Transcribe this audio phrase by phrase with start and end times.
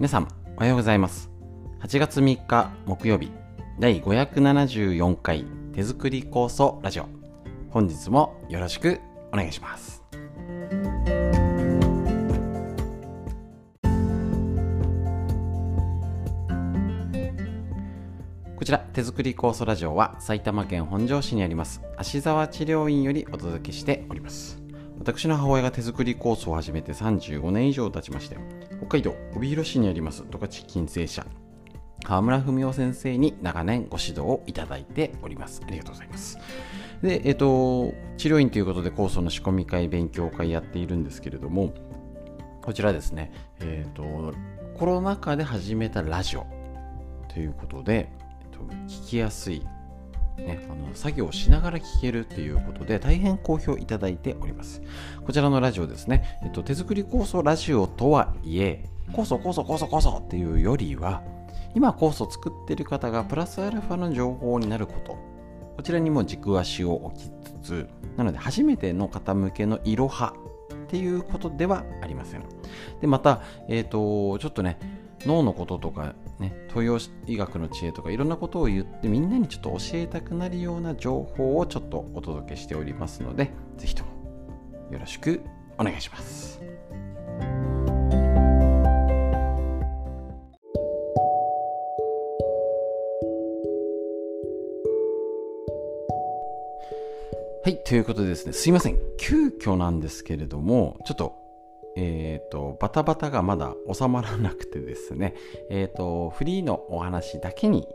[0.00, 1.30] 皆さん、おはようございます。
[1.82, 3.30] 8月3日木曜日、
[3.78, 7.06] 第574回手作り構想ラジオ。
[7.68, 8.98] 本日もよろしく
[9.30, 10.02] お願いします。
[18.56, 24.62] こちら手作り酵素ラジオは埼玉県本庄市にあります芦沢治療院よりお届けしております
[24.98, 28.36] 私の母親が手作り酵素を始めて35年以上経ちまして
[28.80, 31.26] 北海道帯広市にあります十勝金星社。
[32.02, 35.60] 川村文夫先生に長年ご指導をいただいております。
[35.66, 36.38] ありがとうございます。
[37.02, 41.74] でえっ、と治療院ということで酵素の仕込み会勉強会やっているんですけれども
[42.62, 43.32] こちらですね。
[43.60, 44.32] えっ、と
[44.78, 46.46] コロナ禍で始めたラジオ
[47.28, 49.62] ということでえっと聞きやすい、
[50.40, 54.82] ね、あの作業しながら聞けるということで大変好評いただいております。
[55.24, 61.22] こちらのラジオですね、えっと、手作り酵素ラジオとはいえ酵素酵素酵素酵素っていうよりは
[61.74, 65.30] 今酵素を作っている方がプラスアルファの情報になること。
[65.76, 67.30] こちらにも軸足を置き
[67.62, 70.34] つつなので初めての方向けのいろは
[70.74, 72.42] っていうことではありません。
[73.00, 74.78] でまた、えっ、とちょっとね
[75.24, 84.10] 脳のこととかね東洋医学の知恵とかいろんなことを言ってみんなにちょっと教えたくなるような情報をちょっとお届けしておりますのでぜひとも
[84.90, 85.40] よろしく
[85.78, 86.60] お願いします。
[97.62, 98.98] はいということでですねすいません。
[99.18, 101.39] 急遽なんですけれどもちょっと
[101.96, 105.34] えっ、ー、と、バタバタがまだ収まらなくてですね、
[105.70, 107.86] えっ、ー、と、フリーのお話だけに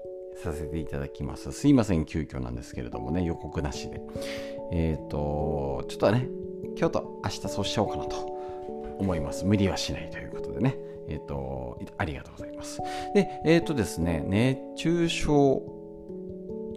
[0.44, 1.52] させていただきます。
[1.52, 4.02] すいません、急遽なんですけれどもね、予告なしで。
[4.72, 6.28] えっ、ー、と、ちょっとね、
[6.78, 8.18] 今日と明日そうしようかなと
[9.00, 9.46] 思います。
[9.46, 10.78] 無理はしないということでね。
[11.08, 12.80] えっ、と、ありがとうございます。
[13.14, 15.62] で、えっ、とですね、熱中症、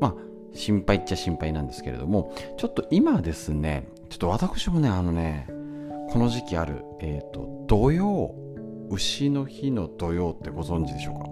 [0.01, 0.15] まあ、
[0.53, 5.47] 心配っちゃ心配なんですけれども、ちょっと今ですね、ちょっと私もね、あのね、
[6.11, 8.35] この時期ある、えっ、ー、と、土曜、
[8.91, 11.25] 牛の日の土曜ってご存知でしょうか？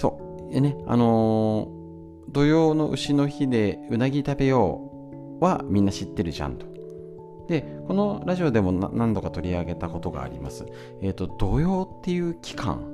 [0.00, 0.56] そう。
[0.56, 6.66] えね、あのー、土曜の牛の日でうなぎ食べようはみんな知ってるじゃんと。
[7.48, 10.66] で、このラジオでも何度か取り上げたことがあります。
[11.02, 12.92] えっ、ー、と、土曜っていう期間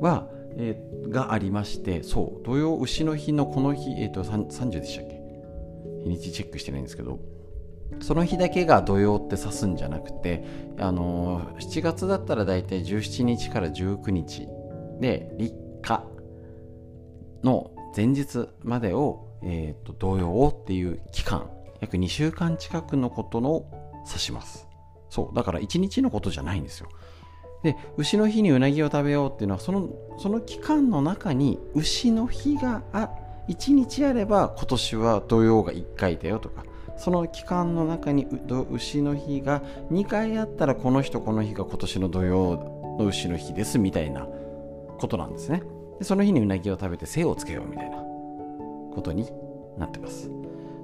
[0.00, 5.22] は、えー、がありまして、そう、土曜牛の日のこの日、えっ、と、30でしたっけ？
[6.04, 7.18] 日にちチェックしてないんですけど、
[8.00, 10.44] その日だけが土曜って指すんじゃなくて、
[10.78, 14.48] あの、7月だったら大体17日から19日
[15.00, 16.02] で立夏
[17.42, 23.66] の前日までを、えーと、と土曜っていう期間約2週間近くのことの
[24.06, 24.68] 指します。
[25.10, 25.36] そう。
[25.36, 26.88] だから1日のことじゃないんですよ。
[27.62, 29.88] で牛の日にうなぎを食べようっていうのはその
[30.18, 33.10] その期間の中に牛の日があ
[33.48, 36.64] 1日あれば今年は土曜が1回だよとか
[37.02, 38.28] その期間の中に
[38.70, 44.28] 牛の日が2回あったらこの日とこの日が今年の土曜の牛の日ですみたいな
[45.00, 45.64] ことなんですね。
[45.98, 49.28] でその日にうなぎを食べて精をつけようみたいなことに
[49.78, 50.30] なってます。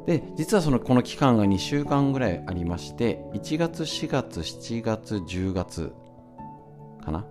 [0.06, 5.92] で実はそのこの期間が2週間ぐらいありまして1月4月7月10月
[7.04, 7.24] かな。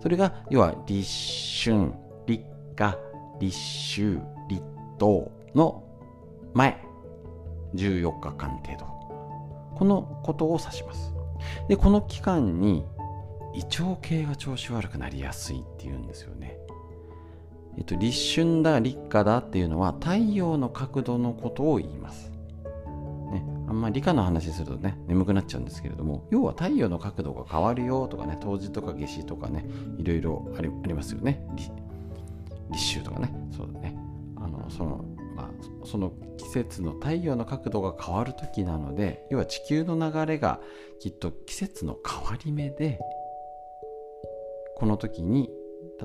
[0.00, 1.92] それが要は立春
[2.26, 2.44] 立
[2.76, 2.96] 夏
[3.38, 4.18] 立秋
[4.48, 4.62] 立
[4.98, 5.84] 冬の
[6.54, 6.89] 前。
[7.74, 8.86] 14日間程度。
[9.76, 11.14] このことを指します。
[11.68, 12.84] でこの期間に
[13.54, 16.56] 胃腸系が調子悪くなりやすいっていうんですよね。
[17.78, 22.30] えっと立春だ立夏だっていうのは太陽の角度のことを言います。
[23.32, 29.64] ね、あんまり理科の話するとね眠くなっちゃうんですけれども要は太陽の角度が変わるよとかね冬至とか夏至とかね
[29.98, 31.42] いろいろありありますよね。
[32.70, 33.32] 立秋とかね。
[33.56, 33.96] そうだね。
[34.36, 35.04] あのその
[35.34, 40.60] まあその季節の太陽の角度が変わる時なので要は地球の流れが
[40.98, 42.98] きっと季節の変わり目で
[44.76, 45.50] この時に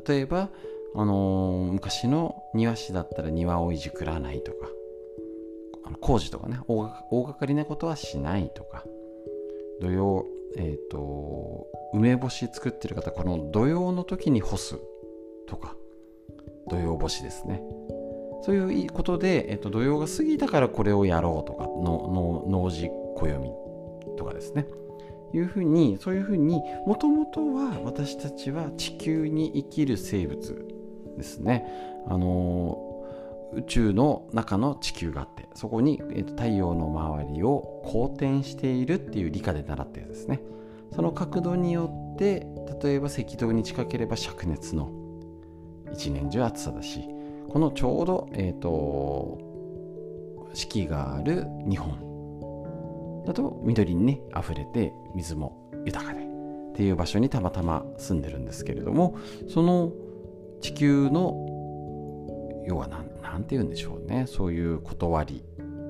[0.05, 0.49] 例えば、
[0.95, 4.67] あのー、昔の庭師だったら庭をいじくらないとか
[6.01, 8.83] 工事とかね大掛かりなことはしないとか
[9.79, 10.25] 土曜
[10.57, 14.77] えっ、ー、と梅干し作ってる方この土曜の時に干す
[15.47, 15.75] とか
[16.69, 17.61] 土曜干しですね。
[18.45, 23.51] そういうことで、えっと、土曜が過ぎたからこれをやろうとかの農事暦
[24.17, 24.67] とかですね。
[25.33, 30.63] いうふうにそういうふうにもともとは私たちは地球に生きる生物
[31.17, 31.65] ですね。
[32.07, 33.03] あの
[33.53, 40.41] 宇宙の中の地球があってそこに、えっと、太陽の周りを公転しているっていう理科で習ったやつですね。
[40.93, 42.45] その角度によって
[42.83, 44.91] 例えば赤道に近ければ灼熱の
[45.91, 47.09] 一年中暑さだし
[47.55, 49.37] このちょうど、えーと、
[50.53, 53.23] 四季がある日本。
[53.25, 59.17] だと緑にね溢れて水も豊かでっていう場所にたまたま住んでるんですけれども
[59.47, 59.93] その
[60.59, 61.33] 地球の
[62.67, 62.89] 要は
[63.23, 64.25] 何て言うんでしょうね。
[64.27, 65.41] そういう断り、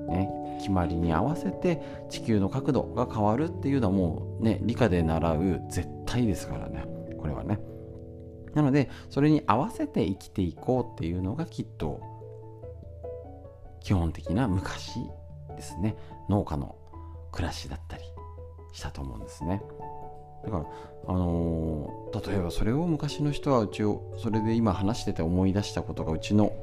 [0.08, 0.30] ね、
[0.60, 6.86] 決まりに合わせて地球の角度が変わるっていうのはもうね理科で習う絶対ですからね。
[7.18, 7.60] これはね。
[8.56, 12.02] なのでそれに合わせて生きていこうっていうのがきっと
[13.82, 14.96] 基本的な昔
[15.56, 15.96] ですね。
[16.28, 16.76] 農家の
[17.32, 18.04] 暮らしだったり
[18.74, 19.62] したと思うんですね。
[20.44, 20.66] だから
[21.08, 26.54] あのー、例えばそれを昔の人はうちをそれで今話してて思い出したことがうちの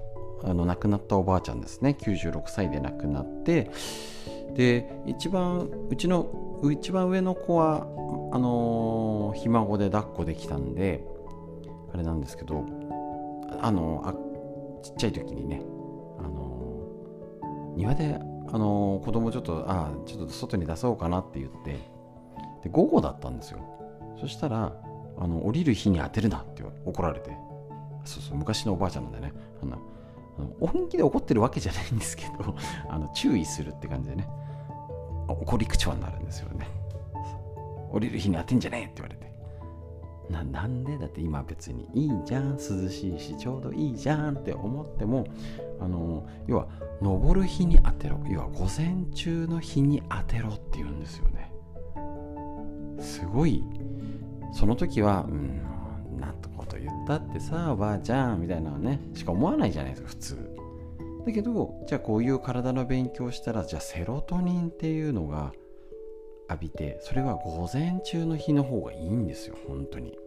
[0.45, 1.97] あの亡くなったおばあちゃんですね。
[2.01, 3.71] 96歳で亡くなって
[4.55, 7.87] で一番うちの一番上の子は
[8.33, 11.05] あのー、ひ孫で抱っこできたんで
[11.93, 12.65] あれなんですけど
[13.61, 14.13] あのあ
[14.83, 15.63] ちっちゃい時にね
[16.19, 18.19] あの庭で
[18.49, 21.79] あの子供ちょっとあちょっと外に出そうかなって言って
[22.63, 23.61] で午後だったんですよ。
[24.21, 24.73] そしたら
[25.19, 27.37] あの降りる日に当てるなって怒られて。
[28.05, 29.33] そうそう昔のおばあちゃんなんでね。
[29.63, 29.79] あの
[30.61, 32.57] 本気で怒ってるわけじゃないんですけど
[32.89, 34.27] あの注意するって感じでね
[35.29, 36.67] 怒り口調になるんですよね。
[37.91, 39.32] 降りる日に当てんじゃねえって言われて。
[40.33, 40.99] ななんで？
[40.99, 42.57] だって今別にいいじゃん。
[42.57, 42.59] 涼
[42.89, 45.27] しいしちょうどいいじゃんって思っても
[45.79, 46.67] あの要は
[47.01, 48.19] 登る日に当てろ。
[48.29, 51.53] 要は午前中の日に当てろって言うんですよね。
[53.01, 53.63] すごい。
[54.53, 55.61] その時はうん
[56.19, 60.57] なんとこと言ったってさおばあちゃんみたいなねしか思わないじゃないですか普通。
[61.27, 65.53] だけどじゃあこういう体の勉強したらじゃあセロトニンっていうのが
[66.51, 70.19] 浴びてそれは午前中の日の方がいいんですよ本当に。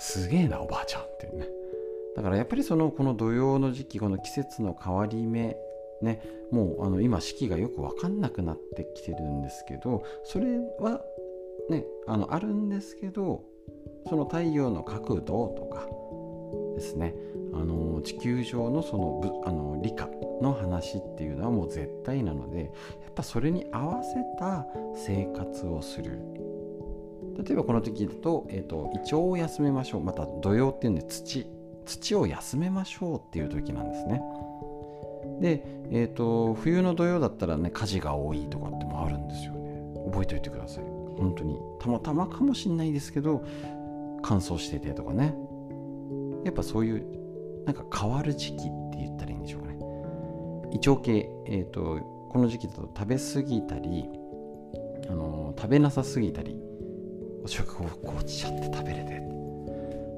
[0.00, 1.46] すげえなおばあちゃんっていうね。
[2.16, 5.56] だからやっぱりそのこの土曜の時期この季節の変わり目
[6.02, 11.02] ねもうあの今四季がよく分かんなくなってきてるんですけどそれは
[11.68, 13.44] ねあのあるんですけど
[14.08, 15.86] その太陽の角度とか
[16.74, 17.14] ですね。
[17.52, 20.08] あの地球上のそのあの理科
[20.40, 22.68] の話っていうのはもう絶対なのでや
[23.10, 26.22] っぱそれに合わせた生活をする。
[27.42, 30.02] 例えばこの時だと,、えーと、胃腸を休めましょう。
[30.02, 31.46] また土曜っていうんで土
[31.84, 34.22] 土を休めましょうっていう時なんですね。
[35.40, 39.94] で、えーと、冬の土曜だったらね火事が多いとかってもあるんですよね。
[40.10, 40.84] 覚えておいてください。
[41.18, 41.58] 本当に。
[41.78, 43.42] たまたまかもしんないですけど
[44.22, 45.34] 乾燥しててとかね。
[46.44, 48.58] やっぱそういうなんか変わる時期っ
[48.92, 49.78] て言ったらいいんでしょうかね。
[50.72, 51.98] 胃腸系、えーと、
[52.30, 54.08] この時期だと食べ過ぎたり、
[55.08, 56.56] あの食べなさすぎたり
[57.46, 59.20] 食欲落ちちゃって食べれて。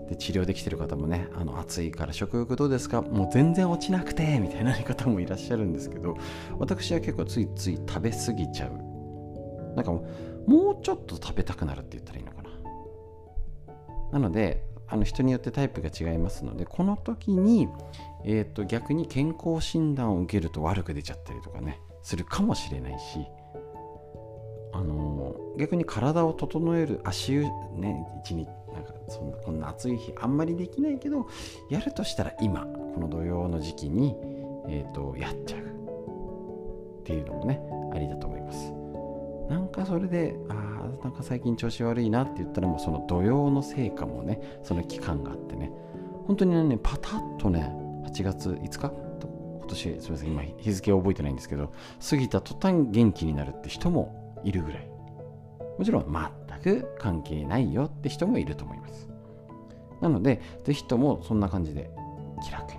[0.08, 6.16] で治療できてる方もねあの暑いから食欲どうですかもう全然落ちなくてみたいな方もいらっしゃるんですけど
[6.58, 8.72] 私は結構ついつい食べ過ぎちゃう。
[9.74, 12.50] なんかもうちょっと食べたくなるって言ったらいいのかな。
[14.12, 17.66] なのであの人によってタイプが違いますのでこの時に、
[18.26, 23.26] えーと、逆に健康診断を受けると悪く出ちゃったりとかねするかもしれないし、
[24.72, 27.42] あの、逆に体を整える足湯
[27.74, 31.26] ね一日なんかそんなこんな暑い日あんまりできないけど
[31.70, 32.62] やるとしたら今
[32.94, 34.16] この土曜の時期に、
[34.68, 35.60] えーとやっちゃう。
[35.60, 37.60] っていうのもね
[37.92, 38.72] ありだと思います。
[39.50, 45.70] なんかそれでああなんか最近調子悪いなって言ったらもうその土曜の成果もねその期間があってね。
[46.26, 47.74] 本当にねパタッとね
[48.06, 48.92] 8月5日？
[49.58, 51.72] 今年すみません今日付を覚えてないんですけど
[52.08, 54.88] 過ぎた途端元気になるって人もいるぐらい。
[55.78, 59.08] もちろん全く関係ないよって人もいると思います。
[60.00, 61.90] なのでぜひともそんな感じで
[62.44, 62.78] 気楽に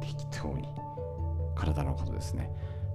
[0.00, 0.68] 適当に
[1.56, 2.50] 体のことですね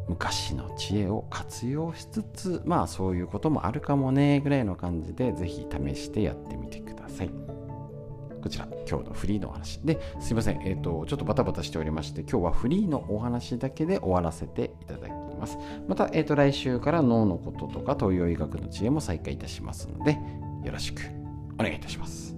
[0.08, 7.32] 昔の知恵を活用しつつまあそういうこともあるかもねぐらいの感じでぜひ試してやってみてください。
[8.42, 9.80] こちら今日のフリーのお話。
[9.82, 10.62] ですいません。
[10.68, 15.58] えっ、ー、とちょっとバタバタしておりまして今日はフリーのお話だけで終わらせていただきます
[15.88, 20.18] また、えーと、と来週から脳のこととか東洋医学の知恵も再開いたしますので
[20.64, 21.02] よろしく
[21.60, 22.36] お願いいたします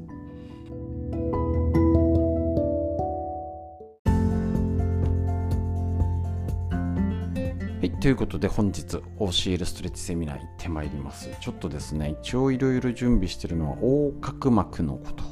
[7.84, 11.30] はい、ということで本日 OCL ストレッチセミナー行ってまいります。
[11.42, 15.26] ちょっとですね、一応いろいろ準備してるのは横隔膜のこと。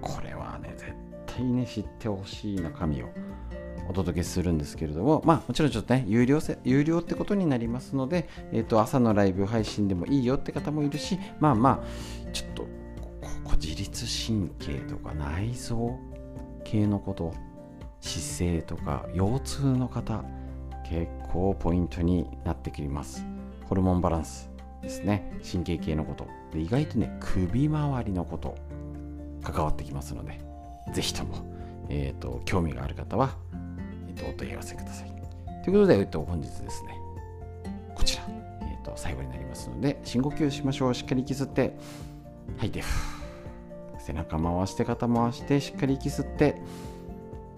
[0.00, 0.92] これはね、絶
[1.26, 3.08] 対ね、知ってほしい中身を
[3.88, 12.68] お届けするんですけれども、まあ、もちろんちょっとね、有料せ有料ってことになりますので、えっ、と、朝のライブ配信でもいいよって方もいるし、まあまあ、ちょっと、こ
[13.44, 15.98] こ自律神経とか内臓
[16.64, 17.32] 系のこと、
[18.00, 20.24] 姿勢とか腰痛の方、
[20.88, 23.24] 結構ポイントになってきます。
[23.64, 24.50] ホルモンバランス
[24.82, 25.32] ですね。
[25.50, 26.26] 神経系のこと。
[26.52, 28.54] で意外とね、首周りのこと、
[29.42, 30.40] 関わってきますので、
[30.92, 31.36] ぜひとも、
[31.88, 33.36] えっ、と、興味がある方は、
[34.16, 35.10] と、お問い合わせください。
[35.64, 36.96] ということで、えっと、本日ですね、
[37.94, 38.24] こちら、
[38.62, 40.94] えっ、と、最後になりますので、深呼吸しましょう。
[40.94, 41.76] しっかり息吸って、
[42.56, 42.82] 吐いて、
[43.98, 46.60] 背中回して、肩回して、しっかり息吸って、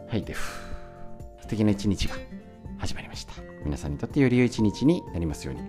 [0.09, 0.69] 吐いて、ふー
[1.43, 2.15] 素敵な一日が
[2.79, 3.33] 始まりました。
[3.65, 5.63] 皆さんにとってより良い一日になりますように、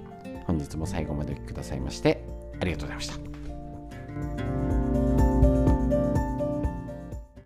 [0.45, 2.23] 本日も最後までお聴きくださいまして、
[2.59, 3.07] ありがとうございまし
[4.43, 4.48] た。